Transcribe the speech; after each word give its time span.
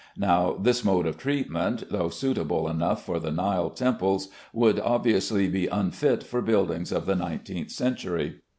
Now 0.17 0.53
this 0.57 0.83
mode 0.83 1.05
of 1.05 1.19
treatment, 1.19 1.83
though 1.91 2.09
suitable 2.09 2.67
enough 2.67 3.05
for 3.05 3.19
the 3.19 3.29
Nile 3.29 3.69
temples, 3.69 4.29
would 4.51 4.79
obviously 4.79 5.47
be 5.47 5.67
unfit 5.67 6.23
for 6.23 6.41
buildings 6.41 6.91
of 6.91 7.05
the 7.05 7.15
nineteenth 7.15 7.69
century. 7.69 8.39